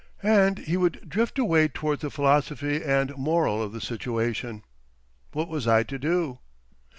[0.23, 4.63] And he would drift away towards the philosophy and moral of the situation.
[5.33, 6.39] What was I to do?